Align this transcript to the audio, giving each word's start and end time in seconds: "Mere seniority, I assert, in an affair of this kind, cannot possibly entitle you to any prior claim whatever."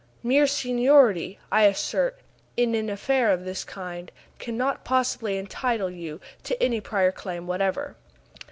"Mere 0.23 0.47
seniority, 0.47 1.37
I 1.51 1.65
assert, 1.65 2.21
in 2.57 2.73
an 2.73 2.89
affair 2.89 3.29
of 3.29 3.45
this 3.45 3.63
kind, 3.63 4.11
cannot 4.39 4.83
possibly 4.83 5.37
entitle 5.37 5.91
you 5.91 6.19
to 6.41 6.59
any 6.59 6.81
prior 6.81 7.11
claim 7.11 7.45
whatever." 7.45 7.95